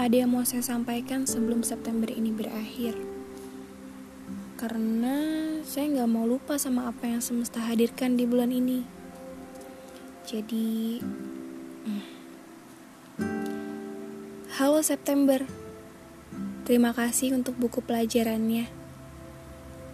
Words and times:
Ada 0.00 0.24
yang 0.24 0.32
mau 0.32 0.40
saya 0.48 0.64
sampaikan 0.64 1.28
sebelum 1.28 1.60
September 1.60 2.08
ini 2.08 2.32
berakhir. 2.32 2.96
Karena 4.56 5.20
saya 5.60 5.92
nggak 5.92 6.08
mau 6.08 6.24
lupa 6.24 6.56
sama 6.56 6.88
apa 6.88 7.04
yang 7.04 7.20
semesta 7.20 7.60
hadirkan 7.60 8.16
di 8.16 8.24
bulan 8.24 8.48
ini. 8.48 8.80
Jadi, 10.24 11.04
hmm. 11.84 12.04
halo 14.56 14.80
September. 14.80 15.44
Terima 16.64 16.96
kasih 16.96 17.36
untuk 17.36 17.60
buku 17.60 17.84
pelajarannya. 17.84 18.72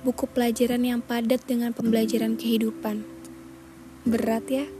Buku 0.06 0.30
pelajaran 0.30 0.86
yang 0.86 1.02
padat 1.02 1.42
dengan 1.50 1.74
pembelajaran 1.74 2.38
kehidupan. 2.38 3.02
Berat 4.06 4.46
ya? 4.54 4.70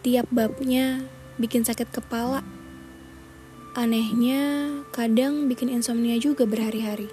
Tiap 0.00 0.32
babnya 0.32 1.04
bikin 1.36 1.68
sakit 1.68 1.92
kepala 1.92 2.40
Anehnya, 3.76 4.72
kadang 4.96 5.44
bikin 5.44 5.68
insomnia 5.68 6.16
juga 6.16 6.48
berhari-hari. 6.48 7.12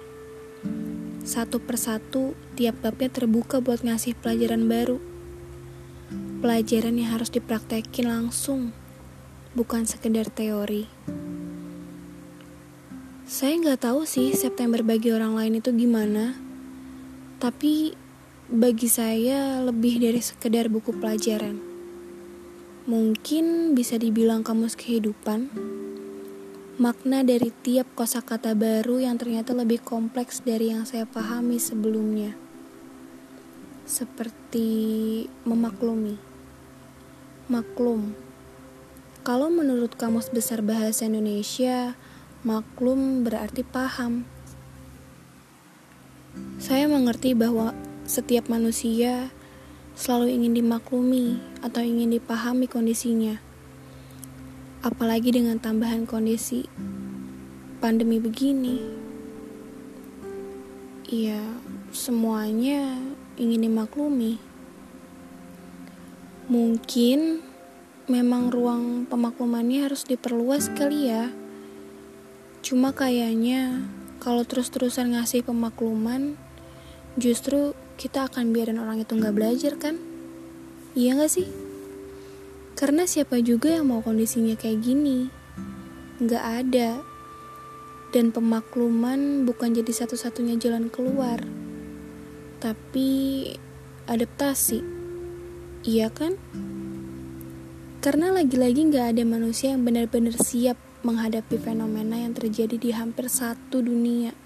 Satu 1.20 1.60
persatu, 1.60 2.32
tiap 2.56 2.80
babnya 2.80 3.12
terbuka 3.12 3.60
buat 3.60 3.84
ngasih 3.84 4.16
pelajaran 4.16 4.64
baru. 4.64 4.96
Pelajaran 6.40 6.96
yang 6.96 7.12
harus 7.12 7.28
dipraktekin 7.28 8.08
langsung, 8.08 8.72
bukan 9.52 9.84
sekedar 9.84 10.32
teori. 10.32 10.88
Saya 13.28 13.58
nggak 13.58 13.82
tahu 13.84 14.08
sih 14.08 14.32
September 14.32 14.80
bagi 14.80 15.12
orang 15.12 15.36
lain 15.36 15.60
itu 15.60 15.74
gimana, 15.76 16.38
tapi 17.36 17.92
bagi 18.48 18.86
saya 18.86 19.60
lebih 19.60 19.98
dari 19.98 20.22
sekedar 20.22 20.70
buku 20.72 20.94
pelajaran. 20.94 21.58
Mungkin 22.86 23.74
bisa 23.74 23.98
dibilang 23.98 24.46
kamus 24.46 24.78
kehidupan 24.78 25.50
makna 26.76 27.24
dari 27.24 27.48
tiap 27.64 27.88
kosakata 27.96 28.52
baru 28.52 29.00
yang 29.00 29.16
ternyata 29.16 29.56
lebih 29.56 29.80
kompleks 29.80 30.44
dari 30.44 30.68
yang 30.76 30.84
saya 30.84 31.08
pahami 31.08 31.56
sebelumnya. 31.56 32.36
Seperti 33.88 35.24
memaklumi. 35.48 36.20
Maklum. 37.48 38.12
Kalau 39.24 39.48
menurut 39.48 39.96
Kamus 39.96 40.28
Besar 40.28 40.60
Bahasa 40.60 41.08
Indonesia, 41.08 41.96
maklum 42.44 43.24
berarti 43.24 43.64
paham. 43.64 44.28
Saya 46.60 46.92
mengerti 46.92 47.32
bahwa 47.32 47.72
setiap 48.04 48.52
manusia 48.52 49.32
selalu 49.96 50.28
ingin 50.36 50.52
dimaklumi 50.60 51.40
atau 51.64 51.80
ingin 51.80 52.12
dipahami 52.12 52.68
kondisinya 52.68 53.45
apalagi 54.86 55.34
dengan 55.34 55.58
tambahan 55.58 56.06
kondisi 56.06 56.62
pandemi 57.82 58.22
begini. 58.22 58.78
Ya, 61.10 61.42
semuanya 61.90 62.94
ingin 63.34 63.66
dimaklumi. 63.66 64.38
Mungkin 66.46 67.42
memang 68.06 68.54
ruang 68.54 69.10
pemaklumannya 69.10 69.90
harus 69.90 70.06
diperluas 70.06 70.70
kali 70.78 71.10
ya. 71.10 71.34
Cuma 72.62 72.94
kayaknya 72.94 73.90
kalau 74.22 74.46
terus-terusan 74.46 75.18
ngasih 75.18 75.42
pemakluman, 75.42 76.38
justru 77.18 77.74
kita 77.98 78.30
akan 78.30 78.54
biarin 78.54 78.78
orang 78.78 79.02
itu 79.02 79.18
nggak 79.18 79.34
belajar 79.34 79.74
kan? 79.82 79.98
Iya 80.94 81.18
nggak 81.18 81.32
sih? 81.34 81.46
Karena 82.76 83.08
siapa 83.08 83.40
juga 83.40 83.72
yang 83.72 83.88
mau 83.88 84.04
kondisinya 84.04 84.52
kayak 84.52 84.84
gini? 84.84 85.32
Gak 86.20 86.44
ada. 86.44 87.00
Dan 88.12 88.36
pemakluman 88.36 89.48
bukan 89.48 89.72
jadi 89.72 89.88
satu-satunya 89.88 90.60
jalan 90.60 90.92
keluar. 90.92 91.40
Tapi 92.60 93.08
adaptasi. 94.04 94.84
Iya 95.88 96.12
kan? 96.12 96.36
Karena 98.04 98.28
lagi-lagi 98.28 98.92
gak 98.92 99.16
ada 99.16 99.24
manusia 99.24 99.72
yang 99.72 99.88
benar-benar 99.88 100.36
siap 100.36 100.76
menghadapi 101.00 101.56
fenomena 101.56 102.20
yang 102.20 102.36
terjadi 102.36 102.76
di 102.76 102.92
hampir 102.92 103.32
satu 103.32 103.80
dunia. 103.80 104.36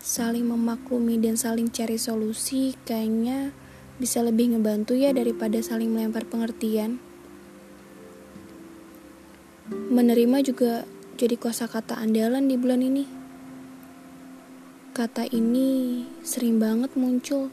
Saling 0.00 0.48
memaklumi 0.48 1.20
dan 1.20 1.36
saling 1.36 1.68
cari 1.68 2.00
solusi 2.00 2.72
kayaknya 2.88 3.52
bisa 3.98 4.22
lebih 4.22 4.54
ngebantu 4.54 4.94
ya 4.94 5.10
daripada 5.10 5.58
saling 5.58 5.90
melempar 5.90 6.22
pengertian. 6.22 7.02
Menerima 9.68 10.38
juga 10.46 10.86
jadi 11.18 11.34
kosakata 11.34 11.98
andalan 11.98 12.46
di 12.46 12.54
bulan 12.54 12.80
ini. 12.80 13.04
Kata 14.94 15.26
ini 15.26 16.02
sering 16.22 16.62
banget 16.62 16.94
muncul 16.94 17.50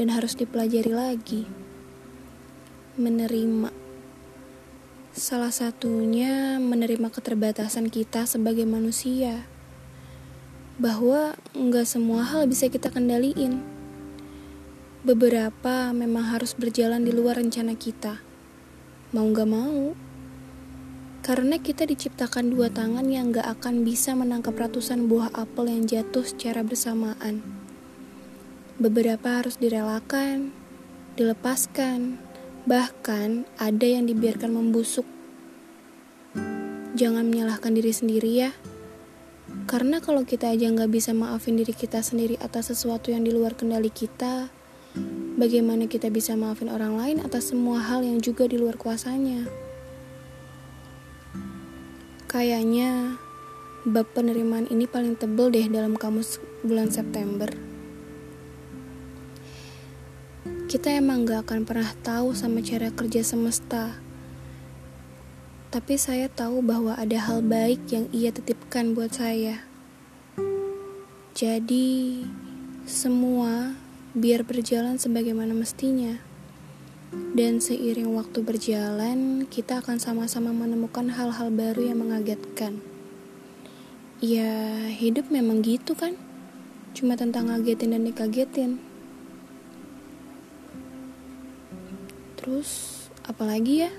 dan 0.00 0.08
harus 0.08 0.32
dipelajari 0.32 0.92
lagi. 0.92 1.44
Menerima. 2.96 3.68
Salah 5.12 5.52
satunya 5.52 6.56
menerima 6.56 7.12
keterbatasan 7.12 7.92
kita 7.92 8.24
sebagai 8.24 8.64
manusia. 8.64 9.44
Bahwa 10.80 11.36
nggak 11.52 11.84
semua 11.84 12.24
hal 12.24 12.48
bisa 12.48 12.72
kita 12.72 12.88
kendaliin 12.88 13.79
Beberapa 15.00 15.96
memang 15.96 16.28
harus 16.36 16.52
berjalan 16.52 17.00
di 17.00 17.08
luar 17.08 17.40
rencana 17.40 17.72
kita. 17.72 18.20
Mau 19.16 19.32
gak 19.32 19.48
mau. 19.48 19.96
Karena 21.24 21.56
kita 21.56 21.88
diciptakan 21.88 22.52
dua 22.52 22.68
tangan 22.68 23.08
yang 23.08 23.32
gak 23.32 23.48
akan 23.48 23.80
bisa 23.80 24.12
menangkap 24.12 24.52
ratusan 24.52 25.08
buah 25.08 25.32
apel 25.32 25.72
yang 25.72 25.88
jatuh 25.88 26.20
secara 26.20 26.60
bersamaan. 26.60 27.40
Beberapa 28.76 29.40
harus 29.40 29.56
direlakan, 29.56 30.52
dilepaskan, 31.16 32.20
bahkan 32.68 33.48
ada 33.56 33.88
yang 33.88 34.04
dibiarkan 34.04 34.52
membusuk. 34.52 35.08
Jangan 36.92 37.24
menyalahkan 37.24 37.72
diri 37.72 37.92
sendiri 37.96 38.30
ya. 38.36 38.52
Karena 39.64 40.04
kalau 40.04 40.28
kita 40.28 40.52
aja 40.52 40.68
nggak 40.68 40.92
bisa 40.92 41.16
maafin 41.16 41.56
diri 41.56 41.72
kita 41.72 42.04
sendiri 42.04 42.36
atas 42.36 42.68
sesuatu 42.68 43.08
yang 43.08 43.24
di 43.24 43.32
luar 43.32 43.56
kendali 43.56 43.88
kita, 43.88 44.59
Bagaimana 45.40 45.88
kita 45.88 46.12
bisa 46.12 46.36
maafin 46.36 46.68
orang 46.68 47.00
lain 47.00 47.24
atas 47.24 47.48
semua 47.48 47.80
hal 47.80 48.04
yang 48.04 48.20
juga 48.20 48.44
di 48.44 48.60
luar 48.60 48.76
kuasanya? 48.76 49.48
Kayaknya 52.28 53.16
bab 53.88 54.04
penerimaan 54.12 54.68
ini 54.68 54.84
paling 54.84 55.16
tebel 55.16 55.48
deh 55.48 55.64
dalam 55.72 55.96
kamus 55.96 56.44
bulan 56.60 56.92
September. 56.92 57.48
Kita 60.68 60.92
emang 60.92 61.24
gak 61.24 61.48
akan 61.48 61.64
pernah 61.64 61.88
tahu 62.04 62.36
sama 62.36 62.60
cara 62.60 62.92
kerja 62.92 63.24
semesta. 63.24 63.96
Tapi 65.72 65.96
saya 65.96 66.28
tahu 66.28 66.60
bahwa 66.60 67.00
ada 67.00 67.16
hal 67.16 67.40
baik 67.40 67.88
yang 67.88 68.12
ia 68.12 68.28
titipkan 68.28 68.92
buat 68.92 69.16
saya. 69.16 69.64
Jadi, 71.32 72.28
semua 72.84 73.72
biar 74.16 74.42
berjalan 74.42 74.98
sebagaimana 74.98 75.54
mestinya. 75.54 76.18
Dan 77.10 77.58
seiring 77.58 78.10
waktu 78.14 78.42
berjalan, 78.42 79.46
kita 79.46 79.82
akan 79.82 79.98
sama-sama 79.98 80.54
menemukan 80.54 81.10
hal-hal 81.10 81.50
baru 81.50 81.90
yang 81.90 82.02
mengagetkan. 82.02 82.78
Ya, 84.22 84.86
hidup 84.90 85.30
memang 85.30 85.62
gitu 85.62 85.98
kan? 85.98 86.14
Cuma 86.94 87.14
tentang 87.14 87.50
ngagetin 87.50 87.94
dan 87.94 88.06
dikagetin. 88.06 88.82
Terus, 92.38 92.70
apalagi 93.26 93.86
ya? 93.86 93.92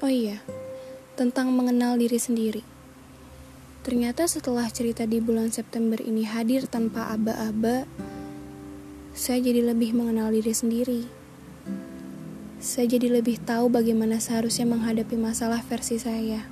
Oh 0.00 0.08
iya, 0.08 0.40
tentang 1.18 1.52
mengenal 1.52 2.00
diri 2.00 2.16
sendiri. 2.16 2.62
Ternyata 3.80 4.24
setelah 4.24 4.64
cerita 4.68 5.04
di 5.04 5.20
bulan 5.20 5.52
September 5.52 6.00
ini 6.00 6.24
hadir 6.24 6.64
tanpa 6.64 7.12
aba-aba, 7.12 7.84
saya 9.10 9.42
jadi 9.42 9.66
lebih 9.74 9.90
mengenal 9.90 10.30
diri 10.30 10.54
sendiri. 10.54 11.02
Saya 12.62 12.86
jadi 12.94 13.10
lebih 13.10 13.42
tahu 13.42 13.66
bagaimana 13.66 14.22
seharusnya 14.22 14.70
menghadapi 14.70 15.18
masalah 15.18 15.58
versi 15.66 15.98
saya. 15.98 16.46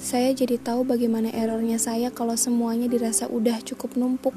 Saya 0.00 0.32
jadi 0.32 0.56
tahu 0.56 0.88
bagaimana 0.88 1.28
errornya 1.32 1.76
saya 1.76 2.08
kalau 2.08 2.40
semuanya 2.40 2.88
dirasa 2.88 3.28
udah 3.28 3.60
cukup 3.60 4.00
numpuk. 4.00 4.32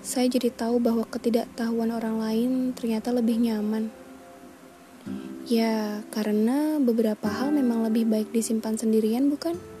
Saya 0.00 0.30
jadi 0.32 0.48
tahu 0.54 0.80
bahwa 0.80 1.04
ketidaktahuan 1.04 1.92
orang 1.92 2.16
lain 2.16 2.50
ternyata 2.72 3.12
lebih 3.12 3.36
nyaman. 3.36 3.92
Ya, 5.44 6.00
karena 6.14 6.80
beberapa 6.80 7.28
hal 7.28 7.52
memang 7.52 7.84
lebih 7.84 8.08
baik 8.08 8.32
disimpan 8.32 8.80
sendirian, 8.80 9.28
bukan? 9.28 9.75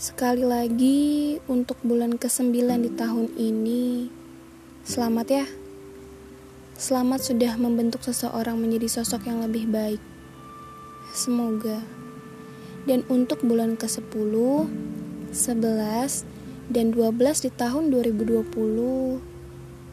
Sekali 0.00 0.48
lagi 0.48 1.36
untuk 1.44 1.76
bulan 1.84 2.16
ke-9 2.16 2.56
di 2.56 2.88
tahun 2.96 3.36
ini, 3.36 4.08
selamat 4.80 5.26
ya. 5.28 5.44
Selamat 6.72 7.20
sudah 7.20 7.60
membentuk 7.60 8.00
seseorang 8.00 8.56
menjadi 8.56 8.88
sosok 8.88 9.28
yang 9.28 9.44
lebih 9.44 9.68
baik. 9.68 10.00
Semoga. 11.12 11.84
Dan 12.88 13.04
untuk 13.12 13.44
bulan 13.44 13.76
ke-10, 13.76 14.32
11, 15.36 16.24
dan 16.72 16.86
12 16.96 17.44
di 17.44 17.50
tahun 17.52 17.92
2020, 17.92 19.20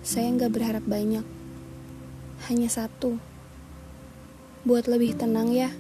saya 0.08 0.28
nggak 0.40 0.54
berharap 0.56 0.88
banyak. 0.88 1.28
Hanya 2.48 2.72
satu. 2.72 3.20
Buat 4.64 4.88
lebih 4.88 5.20
tenang 5.20 5.52
ya. 5.52 5.76